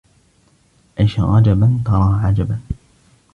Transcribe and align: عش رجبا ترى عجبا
عش 0.99 1.19
رجبا 1.19 1.79
ترى 1.85 2.19
عجبا 2.23 2.59